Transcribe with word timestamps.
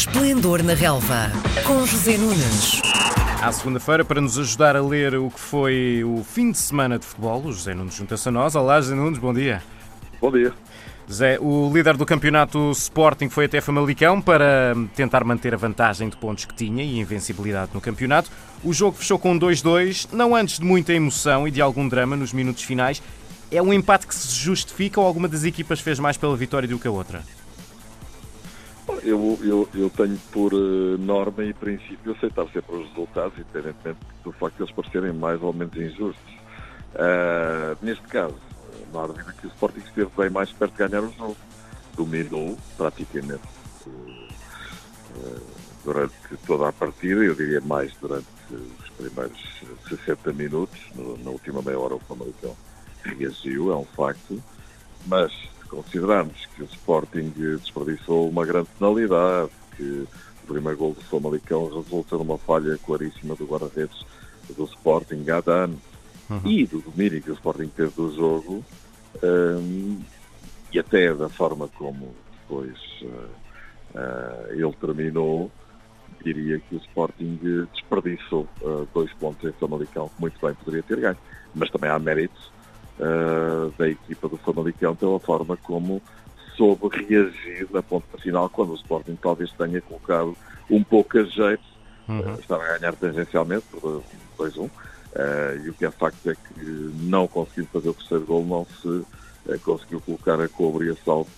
Esplendor 0.00 0.62
na 0.62 0.72
Relva, 0.72 1.30
com 1.62 1.84
José 1.84 2.16
Nunes. 2.16 2.80
À 3.42 3.52
segunda-feira, 3.52 4.02
para 4.02 4.18
nos 4.18 4.38
ajudar 4.38 4.74
a 4.74 4.80
ler 4.80 5.14
o 5.16 5.28
que 5.28 5.38
foi 5.38 6.02
o 6.02 6.24
fim 6.24 6.52
de 6.52 6.56
semana 6.56 6.98
de 6.98 7.04
futebol, 7.04 7.44
o 7.44 7.52
José 7.52 7.74
Nunes 7.74 7.96
junta-se 7.96 8.26
a 8.26 8.32
nós. 8.32 8.56
Olá, 8.56 8.80
José 8.80 8.94
Nunes, 8.94 9.18
bom 9.18 9.34
dia. 9.34 9.62
Bom 10.18 10.32
dia. 10.32 10.54
Zé, 11.12 11.38
o 11.38 11.70
líder 11.70 11.98
do 11.98 12.06
campeonato 12.06 12.70
Sporting 12.70 13.28
foi 13.28 13.44
até 13.44 13.60
Famalicão 13.60 14.22
para 14.22 14.74
tentar 14.96 15.22
manter 15.22 15.52
a 15.52 15.58
vantagem 15.58 16.08
de 16.08 16.16
pontos 16.16 16.46
que 16.46 16.54
tinha 16.54 16.82
e 16.82 16.98
invencibilidade 16.98 17.72
no 17.74 17.80
campeonato. 17.82 18.30
O 18.64 18.72
jogo 18.72 18.96
fechou 18.96 19.18
com 19.18 19.38
2-2, 19.38 20.08
não 20.14 20.34
antes 20.34 20.60
de 20.60 20.64
muita 20.64 20.94
emoção 20.94 21.46
e 21.46 21.50
de 21.50 21.60
algum 21.60 21.86
drama 21.86 22.16
nos 22.16 22.32
minutos 22.32 22.62
finais. 22.62 23.02
É 23.52 23.60
um 23.60 23.70
empate 23.70 24.06
que 24.06 24.14
se 24.14 24.34
justifica 24.34 24.98
ou 24.98 25.06
alguma 25.06 25.28
das 25.28 25.44
equipas 25.44 25.78
fez 25.78 25.98
mais 25.98 26.16
pela 26.16 26.34
vitória 26.38 26.66
do 26.66 26.78
que 26.78 26.88
a 26.88 26.90
outra? 26.90 27.22
Eu, 29.02 29.38
eu, 29.42 29.68
eu 29.74 29.90
tenho 29.90 30.18
por 30.32 30.52
uh, 30.52 30.98
norma 30.98 31.44
e 31.44 31.52
princípio 31.52 32.12
aceitar 32.12 32.46
sempre 32.48 32.76
os 32.76 32.88
resultados, 32.90 33.38
independentemente 33.38 34.00
do 34.22 34.32
facto 34.32 34.56
de 34.56 34.62
eles 34.62 34.74
parecerem 34.74 35.12
mais 35.12 35.42
ou 35.42 35.52
menos 35.52 35.74
injustos. 35.76 36.34
Uh, 36.94 37.76
neste 37.82 38.06
caso, 38.08 38.36
não 38.92 39.04
há 39.04 39.06
dúvida 39.06 39.32
que 39.32 39.46
o 39.46 39.50
Sporting 39.50 39.80
esteve 39.80 40.10
bem 40.16 40.30
mais 40.30 40.52
perto 40.52 40.72
de 40.72 40.88
ganhar 40.88 41.02
o 41.02 41.12
jogo. 41.12 41.36
Dominou 41.96 42.58
praticamente 42.76 43.42
uh, 43.86 45.40
durante 45.84 46.14
toda 46.46 46.68
a 46.68 46.72
partida, 46.72 47.22
eu 47.22 47.34
diria 47.34 47.60
mais 47.60 47.92
durante 48.00 48.26
os 48.50 48.88
primeiros 48.90 49.38
60 49.88 50.32
minutos, 50.32 50.78
no, 50.94 51.16
na 51.18 51.30
última 51.30 51.62
meia 51.62 51.78
hora 51.78 51.94
o 51.94 52.00
Famalicão 52.00 52.56
reagiu, 53.02 53.72
é 53.72 53.76
um 53.76 53.84
facto, 53.84 54.42
mas 55.06 55.32
considerarmos 55.70 56.46
que 56.54 56.62
o 56.62 56.66
Sporting 56.66 57.32
desperdiçou 57.36 58.28
uma 58.28 58.44
grande 58.44 58.68
penalidade, 58.78 59.50
que 59.76 60.06
o 60.42 60.46
primeiro 60.46 60.76
gol 60.76 60.94
do 60.94 61.00
Famalicão 61.02 61.68
resulta 61.72 62.18
numa 62.18 62.36
falha 62.36 62.76
claríssima 62.84 63.36
do 63.36 63.46
guarda-redes 63.46 64.04
do 64.56 64.64
Sporting, 64.64 65.22
Gadan, 65.22 65.70
uhum. 66.28 66.40
e 66.44 66.66
do 66.66 66.80
domínio 66.80 67.22
que 67.22 67.30
o 67.30 67.34
Sporting 67.34 67.68
teve 67.68 67.92
do 67.92 68.14
jogo, 68.14 68.64
um, 69.22 70.00
e 70.72 70.78
até 70.78 71.14
da 71.14 71.28
forma 71.28 71.68
como 71.68 72.14
depois 72.42 72.76
uh, 73.02 73.28
uh, 73.94 74.52
ele 74.52 74.72
terminou, 74.80 75.50
diria 76.24 76.58
que 76.58 76.74
o 76.74 76.78
Sporting 76.78 77.38
desperdiçou 77.72 78.48
uh, 78.60 78.88
dois 78.92 79.12
pontos 79.14 79.48
em 79.48 79.52
Famalicão, 79.52 80.08
que 80.08 80.20
muito 80.20 80.38
bem 80.44 80.54
poderia 80.54 80.82
ter 80.82 81.00
ganho. 81.00 81.18
Mas 81.54 81.70
também 81.70 81.90
há 81.90 81.98
méritos 81.98 82.50
uh, 83.00 83.72
da 83.76 83.88
equipa 83.88 84.28
do 84.28 84.36
Famalicão 84.36 84.94
pela 84.94 85.18
forma 85.18 85.56
como 85.56 86.02
soube 86.56 86.88
reagir 86.88 87.66
na 87.70 87.82
ponta 87.82 88.18
final 88.18 88.48
quando 88.50 88.72
o 88.72 88.76
Sporting 88.76 89.16
talvez 89.16 89.50
tenha 89.52 89.80
colocado 89.80 90.36
um 90.70 90.84
pouco 90.84 91.18
a 91.18 91.24
jeito, 91.24 91.64
uhum. 92.08 92.34
uh, 92.34 92.40
estava 92.40 92.62
a 92.64 92.78
ganhar 92.78 92.94
tangencialmente 92.94 93.64
por 93.70 94.02
2-1, 94.38 94.64
uh, 94.66 94.70
e 95.64 95.70
o 95.70 95.74
que 95.74 95.86
é 95.86 95.90
facto 95.90 96.30
é 96.30 96.34
que 96.34 96.64
não 97.00 97.26
conseguindo 97.26 97.68
fazer 97.72 97.88
o 97.88 97.94
terceiro 97.94 98.26
gol, 98.26 98.44
não 98.44 98.66
se 98.82 99.04
conseguiu 99.64 100.00
colocar 100.02 100.38
a 100.40 100.48
cobre 100.48 100.88
e 100.88 100.90
a 100.90 100.96
salvo 100.96 101.30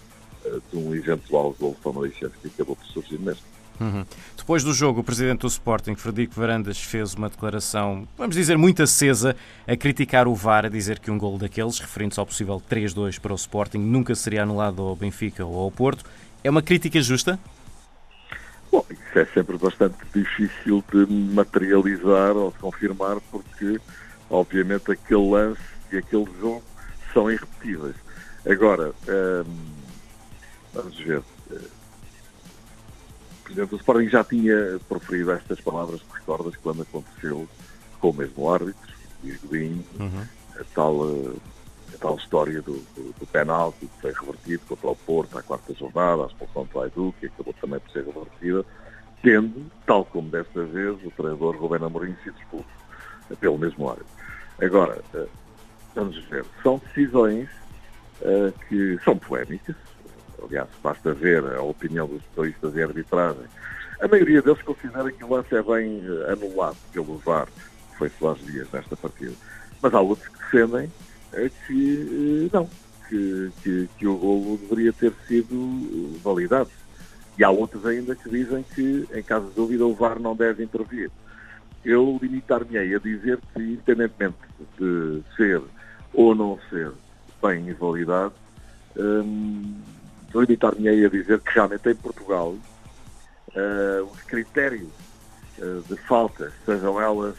de 0.70 0.76
um 0.76 0.92
eventual 0.92 1.54
gol 1.58 1.76
famalichense 1.80 2.34
que 2.42 2.48
acabou 2.48 2.74
por 2.74 2.84
surgir 2.86 3.19
mesmo. 3.19 3.52
Uhum. 3.81 4.05
Depois 4.37 4.62
do 4.62 4.73
jogo, 4.73 5.01
o 5.01 5.05
presidente 5.05 5.41
do 5.41 5.47
Sporting, 5.47 5.95
Frederico 5.95 6.34
Varandas, 6.34 6.78
fez 6.78 7.15
uma 7.15 7.28
declaração, 7.28 8.06
vamos 8.17 8.37
dizer, 8.37 8.56
muito 8.56 8.83
acesa, 8.83 9.37
a 9.67 9.77
criticar 9.77 10.28
o 10.28 10.34
VAR, 10.34 10.67
a 10.67 10.69
dizer 10.69 10.98
que 10.98 11.11
um 11.11 11.19
gol 11.19 11.39
daqueles, 11.39 11.78
referente 11.78 12.19
ao 12.19 12.27
possível 12.27 12.62
3-2 12.70 13.19
para 13.20 13.33
o 13.33 13.37
Sporting, 13.37 13.78
nunca 13.78 14.15
seria 14.15 14.43
anulado 14.43 14.83
ao 14.83 14.97
Benfica 14.97 15.45
ou 15.45 15.59
ao 15.59 15.70
Porto. 15.70 16.05
É 16.45 16.50
uma 16.50 16.62
crítica 16.62 17.00
justa? 17.00 17.39
Bom, 18.70 18.84
isso 18.91 19.19
é 19.19 19.25
sempre 19.27 19.59
bastante 19.59 19.97
difícil 20.15 20.83
de 20.93 21.06
materializar 21.12 22.37
ou 22.37 22.50
de 22.50 22.59
confirmar, 22.59 23.20
porque, 23.31 23.78
obviamente, 24.31 24.91
aquele 24.91 25.31
lance 25.31 25.61
e 25.93 25.98
aquele 25.98 26.27
jogo 26.41 26.62
são 27.12 27.31
irrepetíveis. 27.31 27.97
Agora, 28.47 28.93
hum, 29.06 29.44
vamos 30.72 30.97
ver 30.99 31.22
Presidente 33.52 33.70
do 33.70 33.76
Sporting 33.76 34.08
já 34.08 34.24
tinha 34.24 34.80
proferido 34.88 35.30
estas 35.32 35.60
palavras, 35.60 36.00
recordas, 36.14 36.56
quando 36.56 36.82
aconteceu 36.82 37.46
com 38.00 38.08
o 38.08 38.14
mesmo 38.14 38.50
árbitro, 38.50 38.92
Luís 39.22 39.38
Godinho, 39.42 39.84
uhum. 40.00 40.26
a, 40.58 40.64
tal, 40.74 41.02
a 41.04 41.98
tal 42.00 42.16
história 42.16 42.62
do, 42.62 42.72
do, 42.72 43.14
do 43.18 43.26
penalti 43.26 43.86
que 43.86 44.00
foi 44.00 44.12
revertido 44.12 44.62
contra 44.66 44.88
o 44.88 44.96
Porto 44.96 45.36
à 45.36 45.42
quarta 45.42 45.74
jornada, 45.74 46.24
a 46.24 46.26
expulsão 46.26 46.66
do 46.72 46.80
Aidu, 46.80 47.14
que 47.20 47.26
acabou 47.26 47.54
também 47.60 47.78
por 47.78 47.90
ser 47.90 48.06
revertida, 48.06 48.64
tendo, 49.22 49.70
tal 49.86 50.04
como 50.06 50.30
desta 50.30 50.64
vez, 50.64 50.96
o 51.04 51.10
treinador 51.10 51.56
Rubén 51.56 51.84
Amorim 51.84 52.16
sido 52.24 52.38
expulso 52.38 52.69
pelo 53.38 53.58
mesmo 53.58 53.90
árbitro. 53.90 54.12
Agora, 54.62 54.98
eh, 55.14 55.26
vamos 55.94 56.16
ver, 56.24 56.44
são 56.62 56.80
decisões 56.86 57.48
que 58.69 58.98
são 59.04 59.19
polémicas, 59.19 59.74
aliás, 60.44 60.69
basta 60.82 61.12
ver 61.12 61.44
a 61.44 61.62
opinião 61.62 62.06
dos 62.06 62.19
especialistas 62.19 62.76
em 62.76 62.82
arbitragem, 62.82 63.44
a 64.03 64.08
maioria 64.08 64.42
deles 64.42 64.60
considera 64.62 65.12
que 65.12 65.22
o 65.22 65.28
lance 65.28 65.54
é 65.54 65.62
bem 65.62 66.03
eh, 66.04 66.32
anulado 66.32 66.76
pelo 66.92 67.19
VAR, 67.19 67.47
que 67.47 67.98
foi 67.98 68.10
Soares 68.19 68.44
Dias 68.44 68.66
nesta 68.72 68.97
partida. 68.97 69.32
Mas 69.81 69.94
há 69.94 70.00
outros 70.00 70.28
que 70.28 70.38
defendem 70.38 70.92
eh, 71.32 71.50
que 71.64 72.48
eh, 72.50 72.50
não, 72.52 72.69
que, 73.08 73.52
que, 73.62 73.88
que 73.97 74.06
o 74.08 74.16
golo 74.16 74.58
deveria 74.58 74.92
ter 74.92 75.12
sido 75.28 76.19
validado. 76.20 76.70
E 77.38 77.44
há 77.44 77.50
outros 77.50 77.86
ainda 77.86 78.16
que 78.16 78.28
dizem 78.28 78.64
que, 78.75 79.06
em 79.14 79.22
caso 79.22 79.47
de 79.47 79.54
dúvida, 79.54 79.86
o 79.86 79.94
VAR 79.94 80.19
não 80.19 80.34
deve 80.34 80.64
intervir. 80.64 81.08
Eu 81.84 82.19
limitar-me-ei 82.20 82.97
a 82.97 82.98
dizer 82.98 83.38
que, 83.54 83.60
independentemente 83.60 84.36
de 84.78 85.22
ser 85.36 85.62
ou 86.12 86.34
não 86.34 86.58
ser 86.69 86.91
bem 87.41 87.69
invalidado, 87.69 88.34
hum, 88.97 89.75
limitar-me 90.34 90.88
a 90.88 91.09
dizer 91.09 91.41
que 91.41 91.54
realmente 91.54 91.88
em 91.88 91.94
Portugal 91.94 92.56
uh, 93.54 94.04
os 94.10 94.22
critérios 94.22 94.88
uh, 95.59 95.82
de 95.88 95.97
faltas, 96.03 96.53
sejam 96.65 97.00
elas 97.00 97.37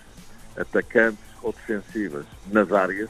atacantes 0.58 1.24
ou 1.42 1.52
defensivas, 1.52 2.26
nas 2.52 2.72
áreas, 2.72 3.10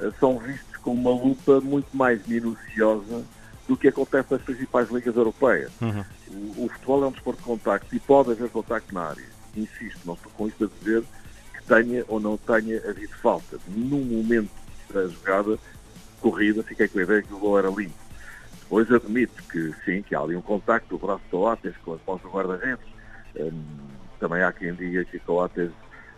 uh, 0.00 0.12
são 0.18 0.38
vistos 0.38 0.76
com 0.78 0.92
uma 0.92 1.10
lupa 1.10 1.60
muito 1.60 1.94
mais 1.96 2.26
minuciosa 2.26 3.24
do 3.66 3.76
que 3.76 3.88
acontece 3.88 4.32
nas 4.32 4.42
principais 4.42 4.90
ligas 4.90 5.14
europeias. 5.14 5.70
Uhum. 5.80 6.04
O, 6.28 6.64
o, 6.64 6.68
futebol 6.68 7.04
é 7.04 7.06
um 7.06 7.12
desporto 7.12 7.40
de 7.40 7.46
contacto 7.46 7.94
e 7.94 8.00
pode 8.00 8.32
haver 8.32 8.48
contacto 8.50 8.94
na 8.94 9.02
área. 9.02 9.24
Insisto, 9.56 10.00
não 10.04 10.14
estou 10.14 10.32
com 10.32 10.48
isto 10.48 10.64
a 10.64 10.78
dizer 10.78 11.04
que 11.54 11.64
tenha 11.64 12.04
ou 12.08 12.20
não 12.20 12.36
tenha 12.36 12.78
havido 12.88 13.14
falta. 13.16 13.58
Num 13.68 14.04
momento 14.04 14.50
da 14.92 15.06
jogada 15.06 15.58
corrida, 16.20 16.62
fiquei 16.62 16.88
com 16.88 16.98
a 16.98 17.02
ideia 17.02 17.22
que 17.22 17.32
o 17.32 17.38
gol 17.38 17.58
era 17.58 17.68
limpo 17.68 18.09
Pois 18.70 18.90
admito 18.92 19.42
que 19.50 19.74
sim, 19.84 20.00
que 20.00 20.14
há 20.14 20.20
ali 20.20 20.36
um 20.36 20.40
contacto 20.40 20.96
do 20.96 21.04
braço 21.04 21.24
de 21.24 21.30
Coates 21.30 21.76
com 21.84 21.94
as 21.94 22.00
mãos 22.06 22.22
do 22.22 22.30
guarda-redes. 22.30 22.86
Um, 23.36 23.62
também 24.20 24.42
há 24.42 24.52
quem 24.52 24.72
diga 24.72 25.04
que 25.04 25.18
Coates 25.18 25.70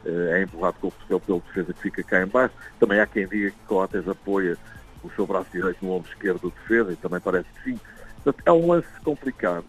uh, 0.05 0.29
é 0.33 0.43
empurrado 0.43 0.77
com 0.79 0.89
o 0.89 0.91
cotovelo 0.91 1.21
pelo 1.21 1.41
defesa 1.41 1.73
que 1.73 1.81
fica 1.81 2.03
cá 2.03 2.23
em 2.23 2.27
baixo. 2.27 2.55
Também 2.79 3.01
há 3.01 3.07
quem 3.07 3.27
diga 3.27 3.51
que 3.51 3.57
Coates 3.67 4.07
apoia 4.07 4.59
o 5.03 5.11
seu 5.13 5.27
braço 5.27 5.49
direito 5.51 5.83
no 5.83 5.93
ombro 5.93 6.11
esquerdo 6.11 6.41
do 6.43 6.51
defesa 6.51 6.93
e 6.93 6.97
também 6.97 7.21
parece 7.21 7.49
que 7.55 7.71
sim. 7.71 7.81
Portanto, 8.23 8.43
é 8.45 8.53
um 8.53 8.71
lance 8.71 9.01
complicado. 9.03 9.65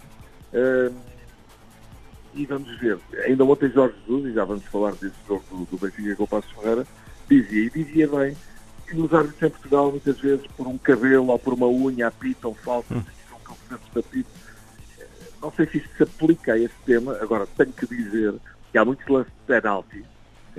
Um, 0.53 0.93
e 2.35 2.45
vamos 2.45 2.79
ver. 2.79 2.99
Ainda 3.25 3.45
ontem 3.45 3.69
Jorge 3.69 3.95
Jesus, 3.99 4.25
e 4.25 4.33
já 4.33 4.43
vamos 4.43 4.65
falar 4.65 4.91
desse 4.91 5.15
jogo 5.25 5.43
do, 5.49 5.65
do 5.65 5.77
Benfica 5.77 6.15
com 6.17 6.23
o 6.23 6.27
Passos 6.27 6.51
Ferreira, 6.51 6.85
dizia, 7.29 7.65
e 7.65 7.69
dizia 7.69 8.07
bem, 8.09 8.35
que 8.87 8.95
os 8.97 9.13
árbitros 9.13 9.41
em 9.43 9.49
Portugal, 9.49 9.91
muitas 9.91 10.19
vezes, 10.19 10.47
por 10.47 10.67
um 10.67 10.77
cabelo 10.77 11.27
ou 11.27 11.39
por 11.39 11.53
uma 11.53 11.67
unha, 11.67 12.07
apitam 12.07 12.53
faltas, 12.53 12.97
hum. 12.97 13.03
são 13.29 13.39
confiantes 13.39 13.93
de 13.93 13.99
apito. 13.99 14.29
Não 15.41 15.51
sei 15.51 15.67
se 15.67 15.77
isto 15.77 15.89
se 15.97 16.03
aplica 16.03 16.53
a 16.53 16.59
este 16.59 16.77
tema. 16.85 17.17
Agora, 17.21 17.45
tenho 17.57 17.73
que 17.73 17.85
dizer 17.85 18.33
que 18.71 18.77
há 18.77 18.85
muitos 18.85 19.05
lances 19.07 19.33
de 19.33 19.45
penalti 19.45 20.05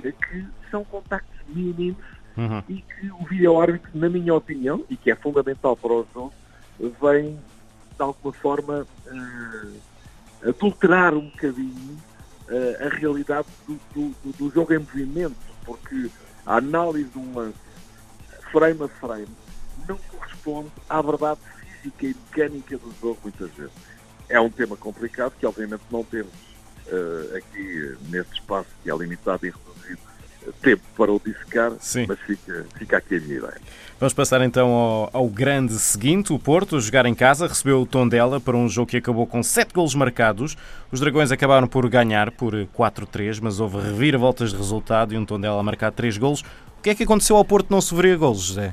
que 0.01 0.45
são 0.69 0.83
contactos 0.83 1.39
mínimos 1.47 2.03
uhum. 2.37 2.63
e 2.67 2.81
que 2.81 3.11
o 3.11 3.25
vídeo-árbitro, 3.25 3.89
na 3.93 4.09
minha 4.09 4.33
opinião, 4.33 4.83
e 4.89 4.97
que 4.97 5.11
é 5.11 5.15
fundamental 5.15 5.75
para 5.75 5.93
o 5.93 6.05
jogo, 6.13 6.33
vem, 7.01 7.39
de 7.95 8.01
alguma 8.01 8.33
forma, 8.33 8.87
uh, 9.07 10.49
adulterar 10.49 11.13
um 11.13 11.29
bocadinho 11.29 11.97
uh, 12.49 12.85
a 12.85 12.89
realidade 12.89 13.47
do, 13.67 13.79
do, 13.93 14.37
do 14.37 14.53
jogo 14.53 14.73
em 14.73 14.79
movimento, 14.79 15.35
porque 15.63 16.09
a 16.45 16.57
análise 16.57 17.09
de 17.09 17.17
um 17.17 17.33
lance 17.33 17.64
frame 18.55 18.83
a 18.83 18.87
frame, 18.87 19.27
não 19.85 19.97
corresponde 19.97 20.71
à 20.89 21.01
verdade 21.01 21.39
física 21.81 22.05
e 22.05 22.15
mecânica 22.15 22.77
do 22.77 22.93
jogo, 23.01 23.19
muitas 23.21 23.51
vezes. 23.51 23.73
É 24.29 24.39
um 24.39 24.49
tema 24.49 24.77
complicado 24.77 25.33
que, 25.37 25.45
obviamente, 25.45 25.83
não 25.91 26.05
temos 26.05 26.33
uh, 26.87 27.35
aqui 27.35 27.97
neste 28.09 28.35
espaço 28.35 28.69
que 28.81 28.89
é 28.89 28.95
limitado 28.95 29.45
e 29.45 29.49
reduzido 29.49 29.99
tempo 30.61 30.83
para 30.95 31.11
o 31.11 31.19
dissecar, 31.23 31.71
mas 31.71 32.19
fica, 32.19 32.65
fica 32.77 32.97
aqui 32.97 33.15
a 33.15 33.19
minha 33.19 33.37
ideia. 33.37 33.61
Vamos 33.99 34.13
passar 34.13 34.41
então 34.41 34.69
ao, 34.69 35.09
ao, 35.11 35.27
grande 35.27 35.73
seguinte. 35.73 36.31
O 36.31 36.39
Porto, 36.39 36.79
jogar 36.79 37.05
em 37.05 37.15
casa, 37.15 37.47
recebeu 37.47 37.81
o 37.81 37.85
Tondela 37.85 38.39
para 38.39 38.55
um 38.55 38.67
jogo 38.67 38.87
que 38.87 38.97
acabou 38.97 39.25
com 39.25 39.41
7 39.41 39.73
golos 39.73 39.95
marcados. 39.95 40.55
Os 40.91 40.99
Dragões 40.99 41.31
acabaram 41.31 41.67
por 41.67 41.87
ganhar 41.89 42.31
por 42.31 42.53
4-3, 42.53 43.39
mas 43.41 43.59
houve 43.59 43.77
reviravoltas 43.77 44.51
de 44.51 44.57
resultado 44.57 45.13
e 45.13 45.17
um 45.17 45.25
Tondela 45.25 45.59
a 45.59 45.63
marcar 45.63 45.91
3 45.91 46.17
golos. 46.17 46.43
Que 46.85 46.91
é 46.91 46.93
que 46.93 47.01
aconteceu 47.01 47.35
ao 47.35 47.43
Porto 47.43 47.71
não 47.71 47.81
sofrer 47.81 48.15
golos, 48.15 48.43
José? 48.43 48.71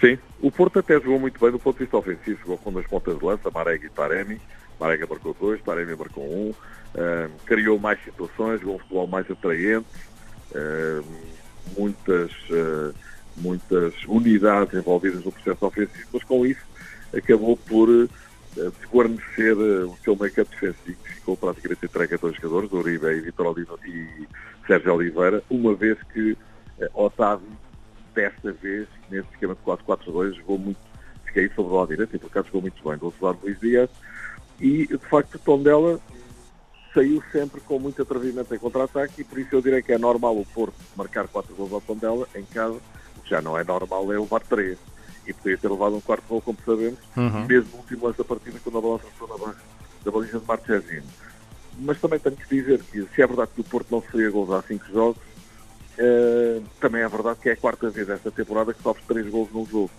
Sim, 0.00 0.18
o 0.42 0.50
Porto 0.50 0.80
até 0.80 0.94
jogou 0.94 1.20
muito 1.20 1.38
bem 1.38 1.52
do 1.52 1.58
ponto 1.60 1.76
de 1.76 1.84
vista 1.84 1.96
ofensivo. 1.96 2.40
Jogou 2.40 2.58
com 2.58 2.72
duas 2.72 2.84
pontas 2.88 3.16
de 3.16 3.24
lança, 3.24 3.48
Marega 3.48 3.86
e 3.86 3.90
Taremi. 3.90 4.40
Marega 4.80 5.06
marcou 5.06 5.36
dois, 5.40 5.62
Taremi 5.62 5.94
marcou 5.94 6.24
um. 6.24 6.50
Uh, 6.50 7.30
criou 7.44 7.78
mais 7.78 8.02
situações, 8.02 8.60
jogou 8.60 8.74
um 8.74 8.78
futebol 8.80 9.06
mais 9.06 9.30
atraente. 9.30 9.86
Uh, 10.50 11.04
muitas, 11.78 12.32
uh, 12.50 12.92
muitas 13.36 13.94
unidades 14.08 14.74
envolvidas 14.74 15.24
no 15.24 15.30
processo 15.30 15.64
ofensivo, 15.64 16.08
mas 16.12 16.24
com 16.24 16.44
isso 16.44 16.66
acabou 17.16 17.56
por 17.56 17.88
desguarnecer 18.80 19.56
o 19.56 19.96
seu 20.02 20.16
make-up 20.16 20.50
defensivo, 20.50 20.98
ficou 21.04 21.36
praticamente 21.36 21.84
entregue 21.84 22.14
a 22.14 22.16
dois 22.16 22.34
jogadores, 22.34 22.72
Uribe 22.72 23.06
e 23.06 23.20
Vitor 23.20 23.46
Oliveira 23.46 23.80
e 23.86 24.26
Sérgio 24.66 24.94
Oliveira, 24.94 25.42
uma 25.48 25.72
vez 25.72 25.98
que 26.12 26.36
Otávio 26.94 27.48
desta 28.14 28.52
vez, 28.52 28.88
nesse 29.10 29.28
esquema 29.32 29.54
de 29.54 29.60
4-4-2, 29.60 30.34
jogou 30.36 30.58
muito, 30.58 30.80
fiquei 31.26 31.48
sobre 31.50 31.72
o 31.72 31.76
lado 31.76 31.88
direito 31.88 32.16
e 32.16 32.18
por 32.18 32.26
acaso 32.28 32.46
jogou 32.46 32.62
muito 32.62 32.82
bem, 32.82 32.96
do 32.98 33.06
outro 33.06 33.24
lado 33.24 33.38
Luís 33.42 33.60
Dias, 33.60 33.90
e 34.58 34.86
de 34.86 34.98
facto 34.98 35.34
o 35.34 35.38
tom 35.38 35.62
dela 35.62 36.00
saiu 36.94 37.22
sempre 37.30 37.60
com 37.60 37.78
muito 37.78 38.00
atrevimento 38.00 38.54
em 38.54 38.58
contra-ataque 38.58 39.20
e 39.20 39.24
por 39.24 39.38
isso 39.38 39.54
eu 39.54 39.60
direi 39.60 39.82
que 39.82 39.92
é 39.92 39.98
normal 39.98 40.38
o 40.38 40.46
Porto 40.46 40.74
marcar 40.96 41.28
4 41.28 41.54
gols 41.54 41.72
ao 41.72 41.80
tom 41.82 41.96
dela 41.96 42.26
em 42.34 42.44
casa, 42.44 42.80
o 43.16 43.20
que 43.20 43.28
já 43.28 43.42
não 43.42 43.58
é 43.58 43.62
normal 43.62 44.10
é 44.12 44.18
levar 44.18 44.40
3 44.40 44.78
e 45.26 45.32
poderia 45.34 45.58
ter 45.58 45.70
levado 45.70 45.96
um 45.96 46.00
quarto 46.00 46.24
gol, 46.26 46.40
como 46.40 46.56
sabemos, 46.64 46.98
uhum. 47.16 47.46
mesmo 47.46 47.70
no 47.72 47.78
último 47.78 48.06
lance 48.06 48.18
da 48.18 48.24
partida, 48.24 48.58
quando 48.62 48.78
a 48.78 48.80
bola 48.80 48.98
passou 48.98 49.28
na 49.28 49.36
barra 49.36 49.56
da 50.04 50.10
baliza 50.10 50.38
de 50.38 50.46
Marchesino. 50.46 51.06
Mas 51.78 52.00
também 52.00 52.18
tenho 52.18 52.36
que 52.36 52.48
dizer 52.48 52.80
que 52.84 53.02
se 53.02 53.22
é 53.22 53.26
verdade 53.26 53.50
que 53.54 53.60
o 53.60 53.64
Porto 53.64 53.88
não 53.90 54.00
sofria 54.00 54.30
gols 54.30 54.50
há 54.50 54.62
5 54.62 54.86
jogos, 54.86 55.20
Uh, 55.98 56.62
também 56.78 57.02
é 57.02 57.08
verdade 57.08 57.38
que 57.40 57.48
é 57.48 57.52
a 57.52 57.56
quarta 57.56 57.88
vez 57.88 58.08
esta 58.08 58.30
temporada 58.30 58.74
que 58.74 58.82
sofre 58.82 59.02
três 59.08 59.28
gols 59.28 59.50
num 59.52 59.66
jogo. 59.66 59.90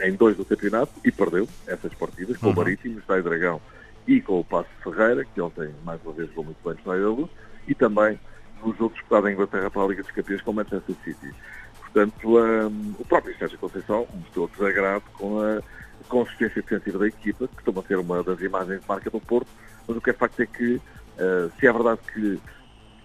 Em 0.00 0.12
dois 0.12 0.36
do 0.36 0.44
campeonato 0.44 0.92
e 1.04 1.10
perdeu 1.10 1.48
essas 1.66 1.94
partidas 1.94 2.36
com 2.36 2.48
uhum. 2.48 2.52
o 2.52 2.56
Marítimo, 2.56 2.96
o 2.96 2.98
Estádio 2.98 3.24
Dragão 3.24 3.60
e 4.06 4.20
com 4.20 4.40
o 4.40 4.44
Passo 4.44 4.68
Ferreira, 4.82 5.24
que 5.24 5.40
ontem 5.40 5.74
mais 5.84 6.00
uma 6.04 6.12
vez 6.12 6.28
jogou 6.28 6.44
muito 6.44 6.58
bem 6.64 6.76
no 6.84 7.02
da 7.02 7.08
Luz, 7.08 7.30
e 7.66 7.74
também 7.74 8.18
no 8.62 8.74
jogo 8.74 8.94
disputado 8.94 9.28
em 9.28 9.32
Inglaterra 9.32 9.70
para 9.70 9.82
a 9.82 9.86
Liga 9.86 10.02
dos 10.02 10.12
Campeões 10.12 10.42
com 10.42 10.50
o 10.50 10.54
Manchester 10.54 10.94
City. 11.04 11.34
Portanto, 11.80 12.38
um, 12.38 12.94
o 12.98 13.04
próprio 13.04 13.36
Sérgio 13.38 13.58
Conceição 13.58 14.06
mostrou 14.14 14.48
desagrado 14.48 15.04
com 15.14 15.40
a 15.40 15.62
consistência 16.08 16.62
defensiva 16.62 16.98
da 16.98 17.08
equipa, 17.08 17.48
que 17.48 17.58
estão 17.58 17.82
a 17.82 17.86
ser 17.86 17.98
uma 17.98 18.22
das 18.22 18.40
imagens 18.40 18.80
de 18.80 18.88
marca 18.88 19.10
do 19.10 19.20
Porto, 19.20 19.48
mas 19.88 19.96
o 19.96 20.00
que 20.00 20.10
é 20.10 20.12
facto 20.12 20.40
é 20.40 20.46
que, 20.46 20.74
uh, 20.74 21.50
se 21.58 21.66
é 21.66 21.72
verdade 21.72 22.00
que 22.12 22.38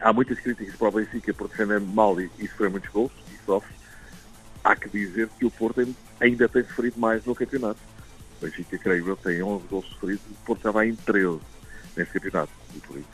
há 0.01 0.11
muitas 0.11 0.39
críticas 0.39 0.75
para 0.75 0.89
o 0.89 0.91
Benfica 0.91 1.33
por 1.33 1.47
defender 1.47 1.79
mal 1.79 2.19
e, 2.19 2.29
e 2.39 2.47
sofrer 2.47 2.69
muitos 2.69 2.89
gols, 2.89 3.11
e 3.31 3.45
sofre. 3.45 3.73
Há 4.63 4.75
que 4.75 4.89
dizer 4.89 5.29
que 5.39 5.45
o 5.45 5.51
Porto 5.51 5.87
ainda 6.19 6.49
tem 6.49 6.63
sofrido 6.63 6.99
mais 6.99 7.23
no 7.25 7.35
campeonato. 7.35 7.79
O 8.39 8.45
Benfica, 8.45 8.77
creio 8.77 9.07
eu, 9.07 9.15
tem 9.15 9.41
11 9.41 9.67
gols 9.67 9.85
sofridos, 9.87 10.23
o 10.29 10.45
Porto 10.45 10.63
já 10.63 10.71
vai 10.71 10.89
em 10.89 10.95
13 10.95 11.39
nesse 11.95 12.11
campeonato. 12.11 12.51
E 12.75 12.79
por 12.79 12.97
isso, 12.97 13.07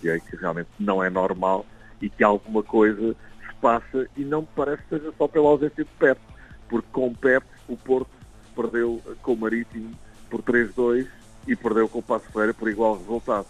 diria 0.00 0.18
que 0.20 0.36
realmente 0.36 0.68
não 0.78 1.02
é 1.02 1.10
normal 1.10 1.66
e 2.00 2.08
que 2.08 2.24
alguma 2.24 2.62
coisa 2.62 3.14
se 3.46 3.54
passa 3.60 4.08
e 4.16 4.24
não 4.24 4.42
me 4.42 4.48
parece 4.56 4.82
que 4.82 4.98
seja 4.98 5.12
só 5.16 5.28
pela 5.28 5.48
ausência 5.48 5.84
de 5.84 5.90
Pep, 5.98 6.20
porque 6.68 6.88
com 6.92 7.14
Pep 7.14 7.44
o 7.68 7.76
Porto 7.76 8.10
perdeu 8.54 9.00
com 9.22 9.34
o 9.34 9.36
Marítimo 9.36 9.94
por 10.28 10.42
3-2 10.42 11.06
e 11.46 11.56
perdeu 11.56 11.88
com 11.88 12.00
o 12.00 12.02
Passo 12.02 12.26
Ferreira 12.32 12.54
por 12.54 12.68
igual 12.68 12.98
resultado 12.98 13.46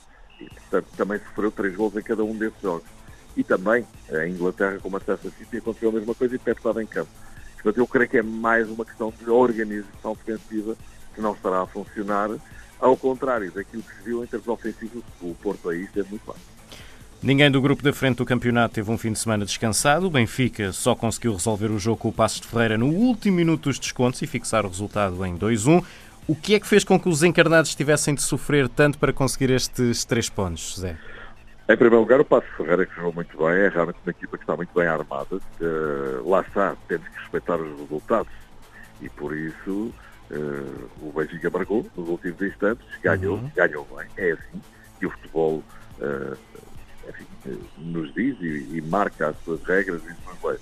portanto, 0.51 0.87
também 0.97 1.19
sofreu 1.19 1.51
três 1.51 1.75
gols 1.75 1.97
em 1.97 2.03
cada 2.03 2.25
um 2.25 2.37
desses 2.37 2.61
jogos. 2.61 2.89
E 3.37 3.43
também, 3.43 3.87
a 4.11 4.29
Inglaterra 4.29 4.79
com 4.79 4.89
o 4.89 4.93
Manchester 4.93 5.33
City 5.39 5.57
aconteceu 5.59 5.89
a 5.91 5.93
mesma 5.93 6.15
coisa 6.15 6.35
e 6.35 6.39
Pep 6.39 6.59
estava 6.59 6.83
em 6.83 6.87
campo. 6.87 7.11
Portanto, 7.55 7.79
eu 7.79 7.87
creio 7.87 8.09
que 8.09 8.19
é 8.19 8.23
mais 8.23 8.69
uma 8.69 8.85
questão 8.85 9.13
de 9.17 9.31
organização 9.31 10.15
defensiva 10.15 10.77
que 11.15 11.21
não 11.21 11.33
estará 11.33 11.63
a 11.63 11.67
funcionar, 11.67 12.31
ao 12.83 12.97
contrário 12.97 13.53
daquilo 13.53 13.81
que 13.81 13.95
se 13.95 14.03
viu 14.03 14.25
em 14.25 14.27
termos 14.27 14.49
ofensivos, 14.49 15.05
o 15.21 15.33
Porto 15.35 15.69
aí 15.69 15.85
esteve 15.85 16.11
muito 16.11 16.27
bem. 16.27 16.35
Ninguém 17.23 17.49
do 17.49 17.63
grupo 17.63 17.81
da 17.81 17.93
frente 17.93 18.17
do 18.17 18.25
campeonato 18.25 18.75
teve 18.75 18.91
um 18.91 18.99
fim 18.99 19.13
de 19.13 19.21
semana 19.21 19.45
descansado. 19.45 20.09
O 20.09 20.11
Benfica 20.11 20.73
só 20.73 20.93
conseguiu 20.93 21.33
resolver 21.33 21.71
o 21.71 21.79
jogo 21.79 21.99
com 21.99 22.09
o 22.09 22.13
Passos 22.13 22.41
de 22.41 22.49
Ferreira 22.49 22.77
no 22.77 22.87
último 22.89 23.37
minuto 23.37 23.69
dos 23.69 23.79
descontos 23.79 24.21
e 24.21 24.27
fixar 24.27 24.67
o 24.67 24.69
resultado 24.69 25.25
em 25.25 25.39
2-1. 25.39 25.85
O 26.27 26.37
que 26.37 26.55
é 26.55 26.61
que 26.61 26.67
fez 26.67 26.85
com 26.85 26.99
que 26.99 27.09
os 27.09 27.23
encarnados 27.23 27.75
tivessem 27.75 28.15
de 28.15 28.23
sofrer 28.23 28.69
tanto 28.69 28.99
para 28.99 29.13
conseguir 29.13 29.51
estes 29.51 30.05
três 30.05 30.29
pontos, 30.29 30.75
José? 30.75 30.97
Em 31.69 31.77
primeiro 31.77 32.01
lugar, 32.01 32.21
o 32.21 32.25
Passo 32.25 32.47
Ferreira, 32.57 32.87
que 32.87 32.95
jogou 32.95 33.13
muito 33.13 33.37
bem, 33.37 33.49
é 33.49 33.69
realmente 33.69 33.99
uma 34.05 34.11
equipa 34.11 34.37
que 34.37 34.45
está 34.45 34.57
muito 34.57 34.73
bem 34.75 34.87
armada. 34.87 35.37
Uh, 35.37 36.29
lá 36.29 36.41
está, 36.43 36.77
temos 36.87 37.09
que 37.09 37.19
respeitar 37.19 37.57
os 37.57 37.81
resultados. 37.81 38.33
E 39.01 39.09
por 39.09 39.37
isso, 39.37 39.93
uh, 40.31 40.91
o 41.01 41.13
Benfica 41.13 41.51
marcou 41.51 41.87
nos 41.97 42.09
últimos 42.09 42.41
instantes, 42.41 42.87
ganhou, 43.03 43.39
uhum. 43.39 43.51
ganhou 43.55 43.87
bem. 43.97 44.07
É 44.17 44.33
assim 44.33 44.61
que 45.01 45.07
o 45.07 45.11
futebol 45.11 45.63
uh, 45.99 46.37
enfim, 47.09 47.27
nos 47.79 48.15
diz 48.15 48.37
e, 48.41 48.77
e, 48.77 48.83
marca 48.83 49.29
as 49.29 49.37
suas 49.45 49.63
regras 49.65 50.03
e 50.05 50.11
as 50.11 50.19
suas 50.19 50.43
leis. 50.45 50.61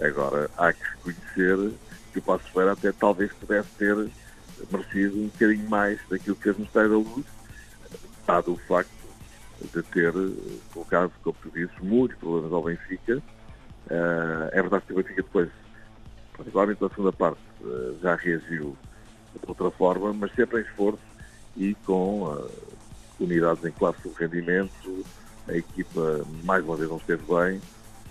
Agora, 0.00 0.50
há 0.56 0.72
que 0.72 0.82
reconhecer 0.82 1.72
que 2.12 2.18
o 2.18 2.22
Passo 2.22 2.44
Ferreira 2.52 2.72
até 2.72 2.92
talvez 2.92 3.32
pudesse 3.32 3.68
ter 3.78 4.08
merecido 4.70 5.18
um 5.18 5.26
bocadinho 5.28 5.68
mais 5.68 6.00
daquilo 6.08 6.36
que 6.36 6.42
fez 6.42 6.58
no 6.58 6.64
Estádio 6.64 6.90
da 6.90 6.96
Luz, 6.96 7.26
dado 8.26 8.52
o 8.52 8.56
facto 8.56 8.90
de 9.60 9.82
ter 9.82 10.12
colocado, 10.72 11.12
como 11.22 11.36
tu 11.42 11.50
dizes, 11.50 11.74
muitos 11.80 12.18
problemas 12.18 12.52
ao 12.52 12.62
Benfica. 12.62 13.22
Uh, 13.86 14.48
é 14.52 14.62
verdade 14.62 14.84
que 14.86 14.92
o 14.92 14.96
Benfica 14.96 15.22
depois, 15.22 15.50
particularmente 16.36 16.82
na 16.82 16.88
segunda 16.88 17.12
parte, 17.12 17.40
uh, 17.60 17.98
já 18.02 18.14
reagiu 18.14 18.76
de 19.34 19.48
outra 19.48 19.70
forma, 19.70 20.12
mas 20.12 20.32
sempre 20.34 20.60
em 20.60 20.64
esforço 20.64 21.02
e 21.56 21.74
com 21.86 22.22
uh, 22.22 22.50
unidades 23.20 23.64
em 23.64 23.70
classe 23.70 24.08
de 24.08 24.14
rendimento. 24.14 25.04
A 25.46 25.54
equipa, 25.54 26.24
mais 26.42 26.64
uma 26.64 26.76
vez, 26.76 26.88
não 26.88 26.96
esteve 26.96 27.22
bem, 27.22 27.60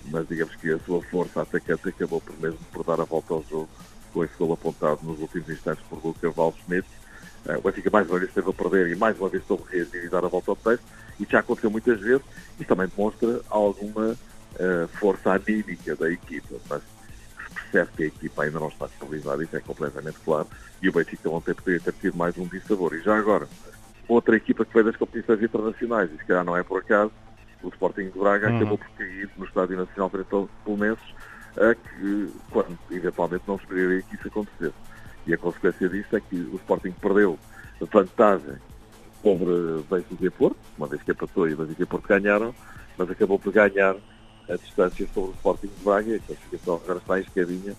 mas 0.05 0.27
digamos 0.27 0.55
que 0.55 0.71
a 0.71 0.79
sua 0.79 1.01
força 1.03 1.41
atacante 1.41 1.89
acabou 1.89 2.21
por 2.21 2.37
mesmo 2.39 2.59
por 2.71 2.83
dar 2.83 3.01
a 3.01 3.05
volta 3.05 3.33
ao 3.33 3.43
jogo 3.43 3.69
com 4.13 4.23
esse 4.23 4.33
gol 4.37 4.53
apontado 4.53 4.99
nos 5.03 5.19
últimos 5.19 5.49
instantes 5.49 5.83
por 5.89 6.03
Lucas 6.05 6.33
Valdes. 6.33 6.61
Uh, 6.69 7.57
o 7.57 7.61
Benfica 7.61 7.89
mais 7.89 8.07
uma 8.07 8.19
vez 8.19 8.29
esteve 8.29 8.49
a 8.49 8.53
perder 8.53 8.87
e 8.89 8.95
mais 8.95 9.19
uma 9.19 9.27
vez 9.27 9.43
soube 9.45 9.63
reagir 9.69 10.05
e 10.05 10.09
dar 10.09 10.23
a 10.23 10.27
volta 10.27 10.51
ao 10.51 10.55
texto. 10.55 10.83
Isso 11.19 11.31
já 11.31 11.39
aconteceu 11.39 11.69
muitas 11.69 11.99
vezes 11.99 12.23
e 12.59 12.63
também 12.63 12.87
demonstra 12.87 13.41
alguma 13.49 14.11
uh, 14.11 14.87
força 14.99 15.33
anímica 15.33 15.95
da 15.95 16.09
equipa. 16.09 16.55
Mas 16.69 16.81
se 16.81 17.53
percebe 17.71 17.89
que 17.97 18.03
a 18.03 18.07
equipa 18.07 18.43
ainda 18.43 18.59
não 18.59 18.69
está 18.69 18.85
estabilizada, 18.85 19.43
isso 19.43 19.57
é 19.57 19.59
completamente 19.59 20.19
claro. 20.23 20.47
E 20.81 20.89
o 20.89 20.93
Benfica 20.93 21.29
ontem 21.29 21.53
poderia 21.53 21.79
ter 21.79 21.93
tido 21.93 22.17
mais 22.17 22.37
um 22.37 22.47
dissabor. 22.47 22.93
E 22.93 23.01
já 23.01 23.17
agora, 23.17 23.47
outra 24.07 24.35
equipa 24.35 24.63
que 24.63 24.73
veio 24.73 24.85
das 24.85 24.95
competições 24.95 25.41
internacionais, 25.41 26.11
e 26.11 26.17
se 26.17 26.25
calhar 26.25 26.45
não 26.45 26.55
é 26.55 26.63
por 26.63 26.79
acaso, 26.79 27.11
o 27.61 27.69
Sporting 27.69 28.09
de 28.09 28.19
Braga 28.19 28.49
uhum. 28.49 28.57
acabou 28.57 28.77
por 28.77 28.89
cair 28.91 29.29
no 29.37 29.45
Estádio 29.45 29.77
Nacional 29.77 30.09
frente 30.09 30.33
aos 30.33 30.49
Belenenses 30.65 31.15
a 31.57 31.75
que, 31.75 32.29
quando 32.51 32.77
eventualmente 32.91 33.43
não 33.47 33.55
esperaria 33.55 34.01
que 34.01 34.15
isso 34.15 34.27
acontecesse. 34.27 34.73
E 35.25 35.33
a 35.33 35.37
consequência 35.37 35.87
disso 35.87 36.15
é 36.15 36.19
que 36.19 36.35
o 36.35 36.55
Sporting 36.55 36.91
perdeu 36.91 37.37
vantagem 37.91 38.55
sobre 39.21 39.83
Benfica 39.89 40.25
e 40.25 40.29
Porto, 40.29 40.57
uma 40.77 40.87
vez 40.87 41.01
que 41.01 41.11
empatou 41.11 41.47
e 41.49 41.55
Benfica 41.55 41.83
e 41.83 41.85
Porto 41.85 42.07
ganharam, 42.07 42.53
mas 42.97 43.09
acabou 43.09 43.39
por 43.39 43.53
ganhar 43.53 43.95
a 44.49 44.55
distância 44.55 45.07
sobre 45.13 45.31
o 45.31 45.33
Sporting 45.33 45.67
de 45.67 45.83
Braga, 45.83 46.15
a 46.15 46.19
classificação 46.19 46.75
agora 46.75 46.99
está 46.99 47.19
escadinha, 47.19 47.75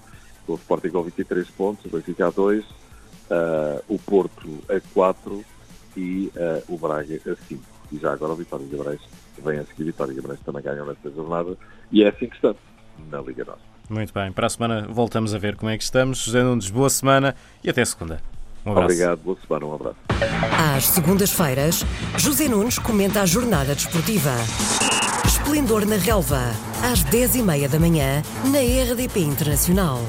com 0.46 0.54
o 0.54 0.56
Sporting 0.56 0.90
com 0.90 1.02
23 1.02 1.50
pontos, 1.50 1.84
o 1.84 1.88
Benfica 1.90 2.28
a 2.28 2.30
2, 2.30 2.64
uh, 2.64 2.72
o 3.88 3.98
Porto 3.98 4.58
a 4.68 4.80
4 4.92 5.44
e 5.96 6.32
uh, 6.34 6.74
o 6.74 6.78
Braga 6.78 7.16
a 7.16 7.36
5. 7.36 7.62
E 7.92 7.98
já 7.98 8.12
agora 8.12 8.32
o 8.32 8.36
Vitória 8.36 8.64
de 8.64 8.70
Guimarães 8.70 9.00
vem 9.38 9.58
a 9.58 9.64
seguir, 9.64 9.84
Vitória 9.84 10.14
de 10.14 10.20
Guimarães 10.20 10.44
também 10.44 10.62
ganhou 10.62 10.86
nesta 10.86 11.10
jornada, 11.10 11.56
e 11.92 12.02
é 12.02 12.08
assim 12.08 12.26
que 12.26 12.36
estamos 12.36 12.73
na 13.10 13.20
Liga 13.20 13.44
Norte. 13.44 13.62
Muito 13.88 14.12
bem, 14.14 14.32
para 14.32 14.46
a 14.46 14.50
semana 14.50 14.86
voltamos 14.88 15.34
a 15.34 15.38
ver 15.38 15.56
como 15.56 15.70
é 15.70 15.76
que 15.76 15.84
estamos. 15.84 16.18
José 16.18 16.42
Nunes, 16.42 16.70
boa 16.70 16.88
semana 16.88 17.34
e 17.62 17.68
até 17.68 17.84
segunda. 17.84 18.20
Um 18.64 18.70
abraço. 18.70 18.86
Obrigado, 18.86 19.18
boa 19.18 19.36
semana, 19.46 19.66
um 19.66 19.74
abraço. 19.74 19.96
Às 20.76 20.86
segundas-feiras, 20.86 21.84
José 22.16 22.48
Nunes 22.48 22.78
comenta 22.78 23.20
a 23.20 23.26
jornada 23.26 23.74
desportiva. 23.74 24.32
Esplendor 25.26 25.84
na 25.84 25.96
Relva, 25.96 26.50
às 26.82 27.04
10h30 27.04 27.68
da 27.68 27.78
manhã, 27.78 28.22
na 28.50 28.60
RDP 28.60 29.20
Internacional. 29.20 30.00